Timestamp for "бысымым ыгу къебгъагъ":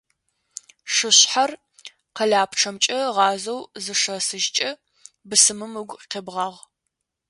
5.27-6.59